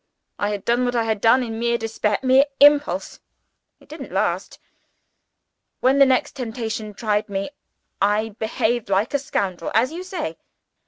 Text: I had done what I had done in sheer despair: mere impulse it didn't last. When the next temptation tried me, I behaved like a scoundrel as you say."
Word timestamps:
I 0.39 0.49
had 0.49 0.65
done 0.65 0.83
what 0.83 0.95
I 0.95 1.03
had 1.03 1.21
done 1.21 1.43
in 1.43 1.61
sheer 1.61 1.77
despair: 1.77 2.17
mere 2.23 2.45
impulse 2.59 3.19
it 3.79 3.87
didn't 3.87 4.11
last. 4.11 4.57
When 5.79 5.99
the 5.99 6.07
next 6.07 6.31
temptation 6.31 6.95
tried 6.95 7.29
me, 7.29 7.51
I 8.01 8.29
behaved 8.29 8.89
like 8.89 9.13
a 9.13 9.19
scoundrel 9.19 9.71
as 9.75 9.91
you 9.91 10.01
say." 10.01 10.37